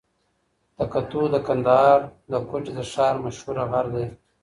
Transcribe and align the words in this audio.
تکتو 0.77 1.21
د 1.33 1.35
کندهار 1.47 1.99
د 2.31 2.33
کوټي 2.49 2.71
د 2.75 2.79
ښار 2.91 3.15
مشهوره 3.25 3.63
غر 3.71 3.85
دئ. 3.93 4.05